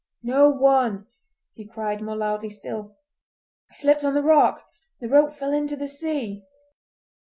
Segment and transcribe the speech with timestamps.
[0.23, 1.05] "No one,"
[1.53, 2.97] he cried, more loudly still.
[3.71, 4.65] "I slipped on the rock,
[4.99, 6.43] and the rope fell into the sea!"